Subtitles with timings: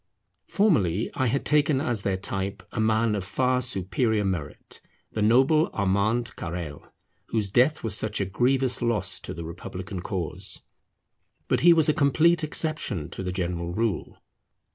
[0.47, 4.81] Formerly I had taken as their type a man of far superior merit,
[5.11, 6.87] the noble Armand Carrel,
[7.27, 10.63] whose death was such a grievous loss to the republican cause.
[11.47, 14.17] But he was a complete exception to the general rule.